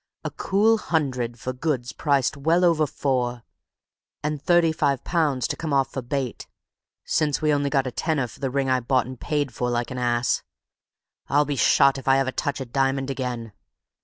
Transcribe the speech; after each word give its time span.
A 0.23 0.31
cool 0.31 0.79
hundred 0.79 1.39
for 1.39 1.53
goods 1.53 1.93
priced 1.93 2.35
well 2.35 2.65
over 2.65 2.87
four; 2.87 3.43
and 4.23 4.43
£35 4.43 5.47
to 5.47 5.55
come 5.55 5.73
off 5.73 5.91
for 5.91 6.01
bait, 6.01 6.47
since 7.05 7.39
we 7.39 7.53
only 7.53 7.69
got 7.69 7.85
a 7.85 7.91
tenner 7.91 8.25
for 8.25 8.39
the 8.39 8.49
ring 8.49 8.67
I 8.67 8.79
bought 8.79 9.05
and 9.05 9.19
paid 9.19 9.53
for 9.53 9.69
like 9.69 9.91
an 9.91 9.99
ass. 9.99 10.41
I'll 11.27 11.45
be 11.45 11.55
shot 11.55 11.99
if 11.99 12.07
I 12.07 12.17
ever 12.17 12.31
touch 12.31 12.59
a 12.59 12.65
diamond 12.65 13.11
again! 13.11 13.51